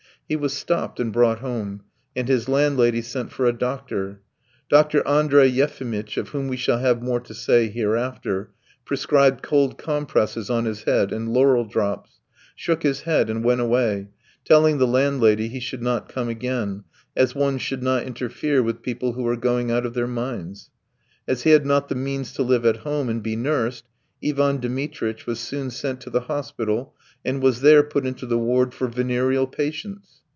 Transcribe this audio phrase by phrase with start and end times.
[0.29, 1.83] He was stopped and brought home,
[2.15, 4.21] and his landlady sent for a doctor.
[4.69, 8.51] Doctor Andrey Yefimitch, of whom we shall have more to say hereafter,
[8.85, 12.21] prescribed cold compresses on his head and laurel drops,
[12.55, 14.07] shook his head, and went away,
[14.45, 19.11] telling the landlady he should not come again, as one should not interfere with people
[19.11, 20.69] who are going out of their minds.
[21.27, 23.83] As he had not the means to live at home and be nursed,
[24.23, 26.95] Ivan Dmitritch was soon sent to the hospital,
[27.25, 30.19] and was there put into the ward for venereal patients.